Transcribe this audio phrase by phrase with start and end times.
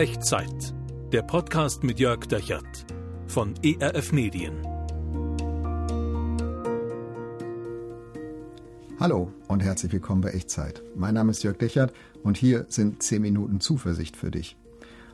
[0.00, 0.72] Echtzeit.
[1.12, 2.86] Der Podcast mit Jörg Dechert
[3.26, 4.54] von ERF Medien.
[8.98, 10.82] Hallo und herzlich willkommen bei Echtzeit.
[10.96, 11.92] Mein Name ist Jörg Dechert
[12.22, 14.56] und hier sind 10 Minuten Zuversicht für dich.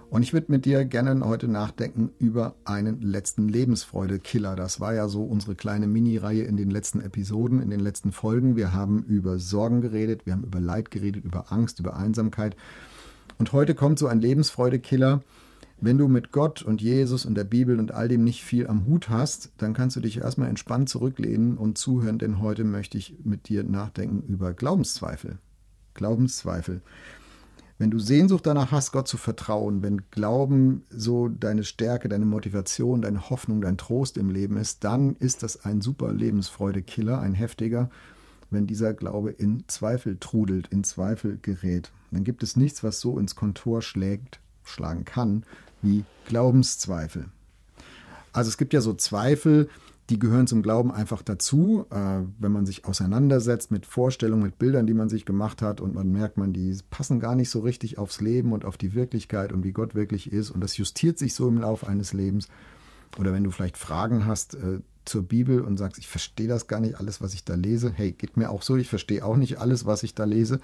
[0.09, 4.55] Und ich würde mit dir gerne heute nachdenken über einen letzten Lebensfreude-Killer.
[4.55, 8.55] Das war ja so unsere kleine Mini-Reihe in den letzten Episoden, in den letzten Folgen.
[8.55, 12.55] Wir haben über Sorgen geredet, wir haben über Leid geredet, über Angst, über Einsamkeit.
[13.39, 15.23] Und heute kommt so ein Lebensfreude-Killer.
[15.79, 18.87] Wenn du mit Gott und Jesus und der Bibel und all dem nicht viel am
[18.87, 23.17] Hut hast, dann kannst du dich erstmal entspannt zurücklehnen und zuhören, denn heute möchte ich
[23.25, 25.39] mit dir nachdenken über Glaubenszweifel.
[25.93, 26.81] Glaubenszweifel.
[27.79, 33.03] Wenn du Sehnsucht danach hast, Gott zu vertrauen, wenn Glauben so deine Stärke, deine Motivation,
[33.03, 37.91] deine Hoffnung, dein Trost im Leben ist, dann ist das ein super Lebensfreude-Killer, ein heftiger,
[38.57, 41.93] wenn dieser Glaube in Zweifel trudelt, in Zweifel gerät.
[42.11, 45.45] Dann gibt es nichts, was so ins Kontor schlägt, schlagen kann,
[45.83, 47.27] wie Glaubenszweifel.
[48.33, 49.69] Also es gibt ja so Zweifel,
[50.09, 51.85] die gehören zum Glauben einfach dazu.
[51.91, 55.95] Äh, wenn man sich auseinandersetzt mit Vorstellungen, mit Bildern, die man sich gemacht hat und
[55.95, 59.53] man merkt, man, die passen gar nicht so richtig aufs Leben und auf die Wirklichkeit
[59.53, 62.49] und wie Gott wirklich ist und das justiert sich so im Laufe eines Lebens.
[63.19, 66.81] Oder wenn du vielleicht Fragen hast äh, zur Bibel und sagst, ich verstehe das gar
[66.81, 67.93] nicht alles, was ich da lese.
[67.95, 70.61] Hey, geht mir auch so, ich verstehe auch nicht alles, was ich da lese.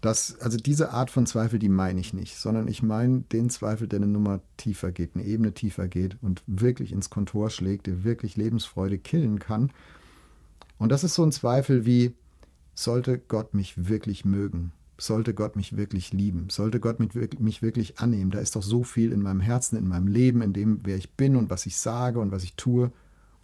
[0.00, 3.86] Das, also diese Art von Zweifel, die meine ich nicht, sondern ich meine den Zweifel,
[3.86, 8.02] der eine Nummer tiefer geht, eine Ebene tiefer geht und wirklich ins Kontor schlägt, der
[8.02, 9.70] wirklich Lebensfreude killen kann.
[10.78, 12.14] Und das ist so ein Zweifel wie,
[12.74, 14.72] sollte Gott mich wirklich mögen?
[14.98, 16.48] Sollte Gott mich wirklich lieben?
[16.48, 18.30] Sollte Gott mich wirklich annehmen?
[18.30, 21.10] Da ist doch so viel in meinem Herzen, in meinem Leben, in dem, wer ich
[21.10, 22.90] bin und was ich sage und was ich tue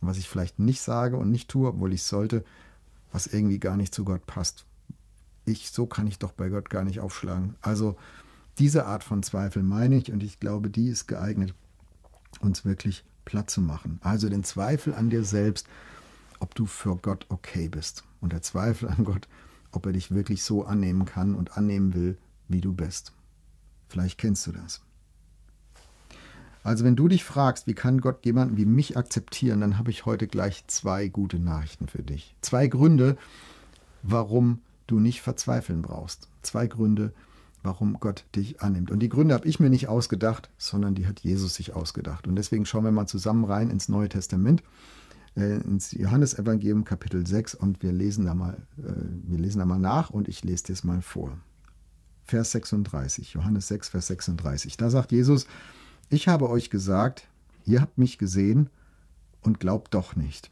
[0.01, 2.45] was ich vielleicht nicht sage und nicht tue, obwohl ich sollte,
[3.13, 4.67] was irgendwie gar nicht zu Gott passt
[5.49, 7.57] ich, so kann ich doch bei Gott gar nicht aufschlagen.
[7.61, 7.97] Also
[8.59, 11.55] diese Art von Zweifel meine ich und ich glaube, die ist geeignet,
[12.41, 13.99] uns wirklich platt zu machen.
[14.03, 15.67] Also den Zweifel an dir selbst,
[16.41, 18.05] ob du für Gott okay bist.
[18.20, 19.29] Und der Zweifel an Gott,
[19.73, 23.13] ob er dich wirklich so annehmen kann und annehmen will, wie du bist.
[23.89, 24.83] Vielleicht kennst du das.
[26.63, 30.07] Also wenn du dich fragst, wie kann Gott jemanden wie mich akzeptieren, dann habe ich
[30.07, 32.35] heute gleich zwei gute Nachrichten für dich.
[32.41, 33.17] Zwei Gründe,
[34.02, 36.29] warum du nicht verzweifeln brauchst.
[36.42, 37.13] Zwei Gründe,
[37.63, 38.91] warum Gott dich annimmt.
[38.91, 42.27] Und die Gründe habe ich mir nicht ausgedacht, sondern die hat Jesus sich ausgedacht.
[42.27, 44.63] Und deswegen schauen wir mal zusammen rein ins Neue Testament,
[45.36, 48.92] äh, ins Johannesevangelium Kapitel 6 und wir lesen da mal, äh,
[49.25, 51.39] wir lesen da mal nach und ich lese dir es mal vor.
[52.25, 54.77] Vers 36, Johannes 6, Vers 36.
[54.77, 55.46] Da sagt Jesus,
[56.11, 57.29] ich habe euch gesagt,
[57.64, 58.70] ihr habt mich gesehen
[59.42, 60.51] und glaubt doch nicht.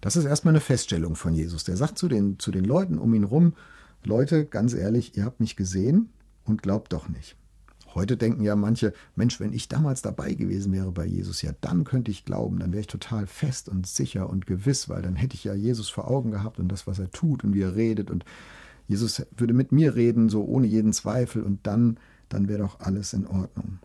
[0.00, 1.64] Das ist erstmal eine Feststellung von Jesus.
[1.64, 3.54] Der sagt zu den, zu den Leuten um ihn rum,
[4.02, 6.10] Leute, ganz ehrlich, ihr habt mich gesehen
[6.44, 7.36] und glaubt doch nicht.
[7.94, 11.84] Heute denken ja manche, Mensch, wenn ich damals dabei gewesen wäre bei Jesus, ja, dann
[11.84, 15.36] könnte ich glauben, dann wäre ich total fest und sicher und gewiss, weil dann hätte
[15.36, 18.10] ich ja Jesus vor Augen gehabt und das, was er tut und wie er redet
[18.10, 18.24] und
[18.88, 23.12] Jesus würde mit mir reden, so ohne jeden Zweifel und dann, dann wäre doch alles
[23.12, 23.78] in Ordnung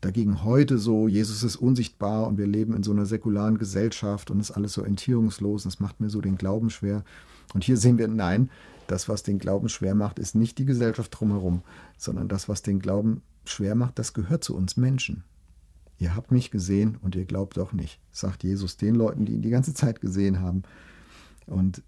[0.00, 4.40] dagegen heute so, Jesus ist unsichtbar und wir leben in so einer säkularen Gesellschaft und
[4.40, 7.04] ist alles so entierungslos, das macht mir so den Glauben schwer.
[7.52, 8.50] Und hier sehen wir, nein,
[8.86, 11.62] das, was den Glauben schwer macht, ist nicht die Gesellschaft drumherum,
[11.98, 15.24] sondern das, was den Glauben schwer macht, das gehört zu uns Menschen.
[15.98, 19.42] Ihr habt mich gesehen und ihr glaubt doch nicht, sagt Jesus den Leuten, die ihn
[19.42, 20.62] die ganze Zeit gesehen haben.
[21.46, 21.82] Und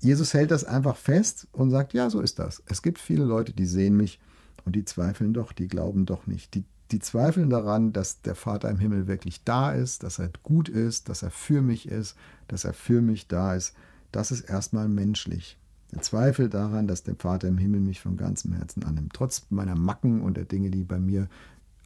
[0.00, 2.62] Jesus hält das einfach fest und sagt, ja, so ist das.
[2.66, 4.18] Es gibt viele Leute, die sehen mich
[4.64, 8.68] und die zweifeln doch, die glauben doch nicht, die die zweifeln daran, dass der Vater
[8.70, 12.16] im Himmel wirklich da ist, dass er gut ist, dass er für mich ist,
[12.48, 13.74] dass er für mich da ist.
[14.12, 15.58] Das ist erstmal menschlich.
[15.92, 19.76] Der Zweifel daran, dass der Vater im Himmel mich von ganzem Herzen annimmt, trotz meiner
[19.76, 21.28] Macken und der Dinge, die bei mir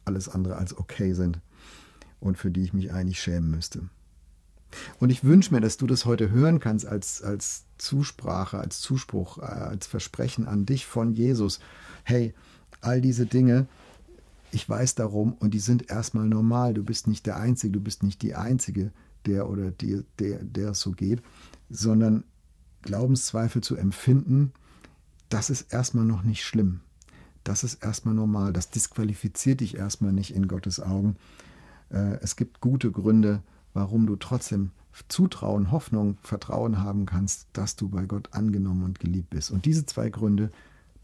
[0.05, 1.39] alles andere als okay sind
[2.19, 3.89] und für die ich mich eigentlich schämen müsste.
[4.99, 9.39] Und ich wünsche mir, dass du das heute hören kannst als, als Zusprache, als Zuspruch,
[9.39, 11.59] äh, als Versprechen an dich von Jesus.
[12.03, 12.33] Hey,
[12.81, 13.67] all diese Dinge,
[14.51, 16.73] ich weiß darum und die sind erstmal normal.
[16.73, 18.91] Du bist nicht der Einzige, du bist nicht die Einzige,
[19.25, 21.21] der oder die, der, der es so geht,
[21.69, 22.23] sondern
[22.81, 24.53] Glaubenszweifel zu empfinden,
[25.29, 26.81] das ist erstmal noch nicht schlimm.
[27.43, 28.53] Das ist erstmal normal.
[28.53, 31.17] Das disqualifiziert dich erstmal nicht in Gottes Augen.
[31.89, 33.43] Äh, es gibt gute Gründe,
[33.73, 34.71] warum du trotzdem
[35.07, 39.51] Zutrauen, Hoffnung, Vertrauen haben kannst, dass du bei Gott angenommen und geliebt bist.
[39.51, 40.51] Und diese zwei Gründe,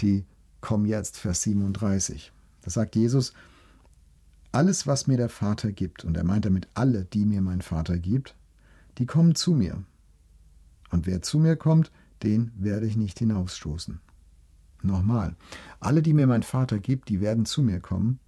[0.02, 0.26] die
[0.60, 2.34] kommen jetzt, Vers 37.
[2.66, 3.32] Da sagt Jesus,
[4.52, 8.00] alles, was mir der Vater gibt, und er meint damit alle, die mir mein Vater
[8.00, 8.36] gibt,
[8.98, 9.84] die kommen zu mir.
[10.90, 11.92] Und wer zu mir kommt,
[12.24, 14.00] den werde ich nicht hinausstoßen.
[14.82, 15.36] Nochmal.
[15.80, 18.20] Alle, die mir mein Vater gibt, die werden zu mir kommen.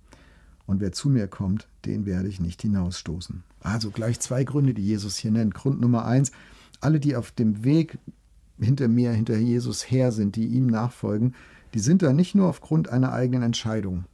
[0.68, 3.44] Und wer zu mir kommt, den werde ich nicht hinausstoßen.
[3.62, 5.56] Also gleich zwei Gründe, die Jesus hier nennt.
[5.56, 6.32] Grund Nummer eins,
[6.80, 7.98] alle, die auf dem Weg
[8.60, 11.34] hinter mir, hinter Jesus her sind, die ihm nachfolgen,
[11.74, 14.06] die sind da nicht nur aufgrund einer eigenen Entscheidung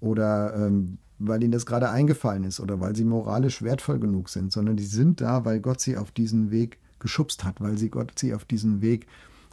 [0.00, 4.52] oder ähm, weil ihnen das gerade eingefallen ist oder weil sie moralisch wertvoll genug sind,
[4.52, 8.18] sondern die sind da, weil Gott sie auf diesen Weg geschubst hat, weil sie Gott
[8.18, 9.06] sie auf diesen Weg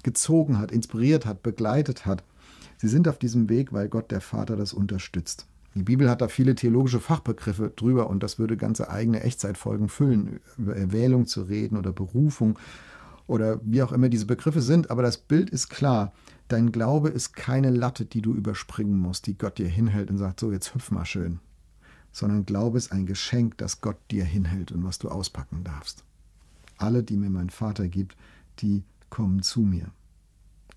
[0.03, 2.23] gezogen hat, inspiriert hat, begleitet hat.
[2.77, 5.47] Sie sind auf diesem Weg, weil Gott der Vater das unterstützt.
[5.75, 10.39] Die Bibel hat da viele theologische Fachbegriffe drüber und das würde ganze eigene Echtzeitfolgen füllen,
[10.57, 12.57] über Erwählung zu reden oder Berufung
[13.27, 14.89] oder wie auch immer diese Begriffe sind.
[14.89, 16.13] Aber das Bild ist klar.
[16.47, 20.39] Dein Glaube ist keine Latte, die du überspringen musst, die Gott dir hinhält und sagt,
[20.39, 21.39] so jetzt hüpf mal schön.
[22.11, 26.03] Sondern Glaube ist ein Geschenk, das Gott dir hinhält und was du auspacken darfst.
[26.77, 28.15] Alle, die mir mein Vater gibt,
[28.59, 29.91] die kommen zu mir.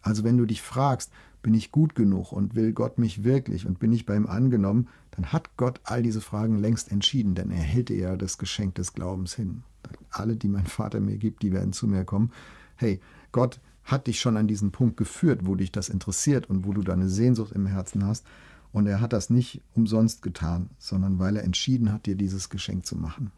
[0.02, 1.12] Also wenn du dich fragst,
[1.42, 4.88] bin ich gut genug und will Gott mich wirklich und bin ich bei ihm angenommen,
[5.12, 8.74] dann hat Gott all diese Fragen längst entschieden, denn er hält dir ja das Geschenk
[8.74, 9.62] des Glaubens hin.
[10.10, 12.32] Alle, die mein Vater mir gibt, die werden zu mir kommen.
[12.76, 13.00] Hey,
[13.32, 13.60] Gott
[13.90, 17.08] hat dich schon an diesen Punkt geführt, wo dich das interessiert und wo du deine
[17.08, 18.26] Sehnsucht im Herzen hast.
[18.72, 22.86] Und er hat das nicht umsonst getan, sondern weil er entschieden hat, dir dieses Geschenk
[22.86, 23.32] zu machen.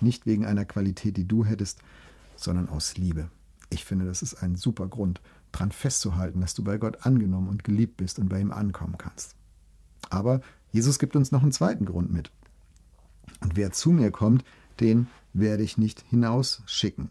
[0.00, 1.80] Nicht wegen einer Qualität, die du hättest,
[2.36, 3.30] sondern aus Liebe.
[3.70, 5.20] Ich finde, das ist ein super Grund,
[5.52, 9.34] daran festzuhalten, dass du bei Gott angenommen und geliebt bist und bei ihm ankommen kannst.
[10.08, 10.40] Aber
[10.72, 12.30] Jesus gibt uns noch einen zweiten Grund mit.
[13.40, 14.44] Und wer zu mir kommt,
[14.80, 17.10] den werde ich nicht hinausschicken.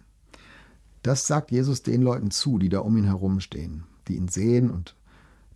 [1.03, 4.69] Das sagt Jesus den Leuten zu, die da um ihn herum stehen, die ihn sehen
[4.69, 4.95] und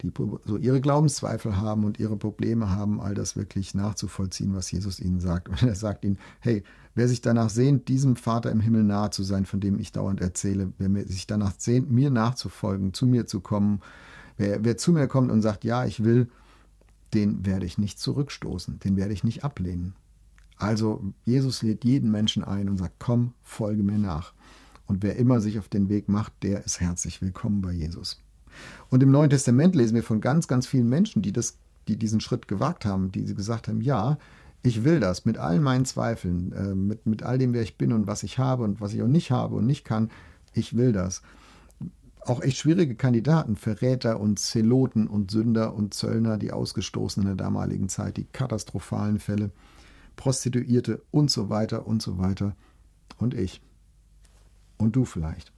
[0.02, 0.12] die
[0.46, 5.20] so ihre Glaubenszweifel haben und ihre Probleme haben, all das wirklich nachzuvollziehen, was Jesus ihnen
[5.20, 5.50] sagt.
[5.50, 6.64] Und er sagt ihnen, hey,
[6.96, 10.22] wer sich danach sehnt, diesem Vater im Himmel nahe zu sein, von dem ich dauernd
[10.22, 13.82] erzähle, wer sich danach sehnt, mir nachzufolgen, zu mir zu kommen,
[14.38, 16.30] wer, wer zu mir kommt und sagt, ja, ich will,
[17.14, 19.94] den werde ich nicht zurückstoßen, den werde ich nicht ablehnen.
[20.58, 24.34] Also Jesus lädt jeden Menschen ein und sagt, komm, folge mir nach.
[24.86, 28.22] Und wer immer sich auf den Weg macht, der ist herzlich willkommen bei Jesus.
[28.90, 31.58] Und im Neuen Testament lesen wir von ganz, ganz vielen Menschen, die, das,
[31.88, 34.18] die diesen Schritt gewagt haben, die gesagt haben, ja,
[34.64, 37.94] ich will das mit all meinen Zweifeln, äh, mit, mit all dem, wer ich bin
[37.94, 40.12] und was ich habe und was ich auch nicht habe und nicht kann.
[40.54, 41.22] Ich will das.
[42.24, 47.46] Auch echt schwierige Kandidaten, Verräter und Zeloten und Sünder und Zöllner, die Ausgestoßenen in der
[47.46, 49.50] damaligen Zeit, die katastrophalen Fälle,
[50.16, 52.56] Prostituierte und so weiter und so weiter.
[53.18, 53.62] Und ich.
[54.82, 55.52] Und du vielleicht.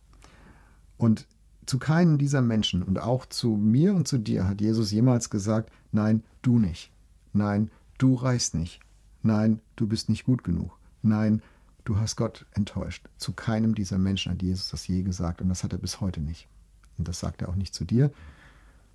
[0.97, 1.27] Und
[1.65, 5.71] zu keinem dieser Menschen und auch zu mir und zu dir hat Jesus jemals gesagt,
[5.91, 6.91] nein, du nicht.
[7.31, 8.81] Nein, du reichst nicht.
[9.21, 10.77] Nein, du bist nicht gut genug.
[11.01, 11.41] Nein,
[11.85, 13.07] du hast Gott enttäuscht.
[13.17, 16.19] Zu keinem dieser Menschen hat Jesus das je gesagt und das hat er bis heute
[16.19, 16.47] nicht.
[16.97, 18.11] Und das sagt er auch nicht zu dir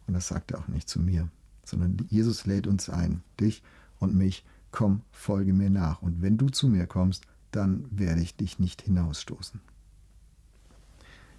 [0.06, 1.28] und das sagt er auch nicht zu mir,
[1.64, 3.62] sondern Jesus lädt uns ein, dich
[3.98, 6.02] und mich, komm, folge mir nach.
[6.02, 9.60] Und wenn du zu mir kommst, dann werde ich dich nicht hinausstoßen.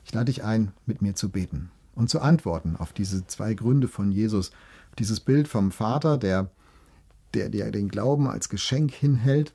[0.03, 3.87] Ich lade dich ein, mit mir zu beten und zu antworten auf diese zwei Gründe
[3.87, 4.51] von Jesus,
[4.97, 6.49] dieses Bild vom Vater, der,
[7.33, 9.53] der, der den Glauben als Geschenk hinhält,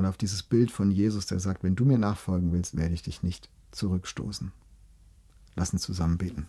[0.00, 3.02] und auf dieses Bild von Jesus, der sagt, wenn du mir nachfolgen willst, werde ich
[3.02, 4.50] dich nicht zurückstoßen.
[5.56, 6.46] Lass uns zusammen beten.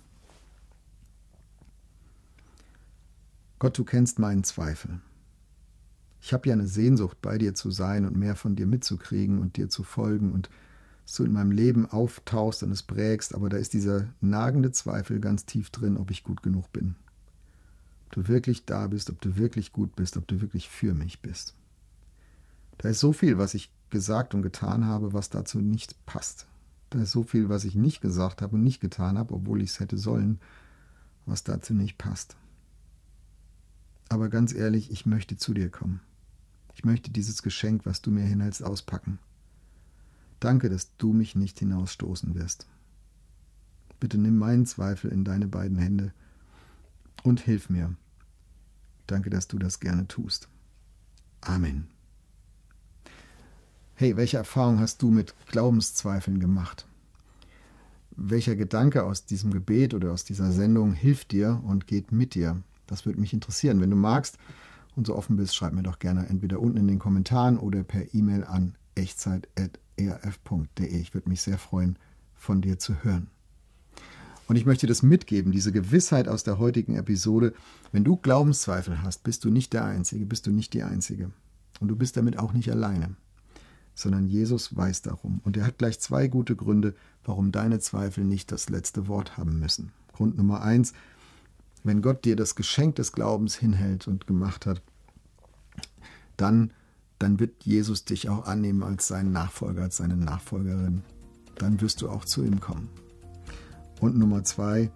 [3.60, 5.02] Gott, du kennst meinen Zweifel.
[6.22, 9.58] Ich habe ja eine Sehnsucht, bei dir zu sein und mehr von dir mitzukriegen und
[9.58, 10.50] dir zu folgen und
[11.06, 15.46] du in meinem Leben auftauchst und es prägst, aber da ist dieser nagende Zweifel ganz
[15.46, 16.96] tief drin, ob ich gut genug bin.
[18.06, 21.22] Ob du wirklich da bist, ob du wirklich gut bist, ob du wirklich für mich
[21.22, 21.56] bist.
[22.78, 26.48] Da ist so viel, was ich gesagt und getan habe, was dazu nicht passt.
[26.90, 29.72] Da ist so viel, was ich nicht gesagt habe und nicht getan habe, obwohl ich
[29.72, 30.40] es hätte sollen,
[31.26, 32.36] was dazu nicht passt.
[34.10, 36.02] Aber ganz ehrlich, ich möchte zu dir kommen.
[36.74, 39.20] Ich möchte dieses Geschenk, was du mir hinhältst, auspacken.
[40.42, 42.66] Danke, dass du mich nicht hinausstoßen wirst.
[44.00, 46.14] Bitte nimm meinen Zweifel in deine beiden Hände
[47.24, 47.96] und hilf mir.
[49.06, 50.50] Danke, dass du das gerne tust.
[51.42, 51.88] Amen.
[53.94, 56.88] Hey, welche Erfahrung hast du mit Glaubenszweifeln gemacht?
[58.10, 62.64] Welcher Gedanke aus diesem Gebet oder aus dieser Sendung hilft dir und geht mit dir?
[62.88, 63.80] Das würde mich interessieren.
[63.80, 64.40] Wenn du magst
[64.96, 68.12] und so offen bist, schreib mir doch gerne entweder unten in den Kommentaren oder per
[68.16, 71.00] E-Mail an echtzeit.de erf.de.
[71.00, 71.98] Ich würde mich sehr freuen,
[72.36, 73.28] von dir zu hören.
[74.48, 77.54] Und ich möchte das mitgeben, diese Gewissheit aus der heutigen Episode.
[77.92, 81.32] Wenn du Glaubenszweifel hast, bist du nicht der Einzige, bist du nicht die Einzige.
[81.80, 83.16] Und du bist damit auch nicht alleine,
[83.96, 85.40] sondern Jesus weiß darum.
[85.46, 89.60] Und er hat gleich zwei gute Gründe, warum deine Zweifel nicht das letzte Wort haben
[89.60, 89.94] müssen.
[90.12, 90.94] Grund Nummer eins,
[91.84, 94.82] wenn Gott dir das Geschenk des Glaubens hinhält und gemacht hat,
[96.38, 96.72] dann,
[97.22, 101.04] dann wird Jesus dich auch annehmen als seinen Nachfolger, als seine Nachfolgerin.
[101.56, 102.90] Dann wirst du auch zu ihm kommen.
[104.00, 104.90] Und Nummer zwei,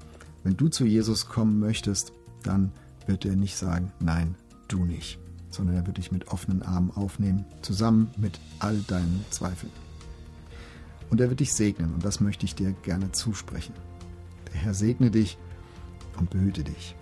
[0.43, 2.71] wenn du zu Jesus kommen möchtest, dann
[3.05, 4.33] wird er nicht sagen, nein,
[4.67, 5.19] du nicht,
[5.51, 9.71] sondern er wird dich mit offenen Armen aufnehmen, zusammen mit all deinen Zweifeln.
[11.11, 13.75] Und er wird dich segnen, und das möchte ich dir gerne zusprechen.
[14.51, 15.37] Der Herr segne dich
[16.17, 16.95] und behüte dich.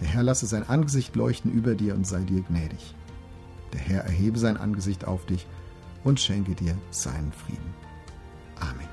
[0.00, 2.94] Der Herr lasse sein Angesicht leuchten über dir und sei dir gnädig.
[3.72, 5.46] Der Herr erhebe sein Angesicht auf dich
[6.04, 7.74] und schenke dir seinen Frieden.
[8.58, 8.88] Amen.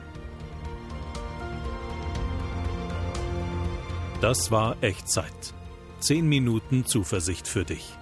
[4.21, 5.53] Das war Echtzeit.
[5.99, 7.95] Zehn Minuten Zuversicht für dich.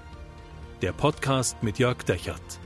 [0.81, 2.59] Der Podcast mit Jörg Dechert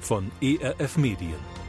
[0.00, 1.59] von ERF Medien.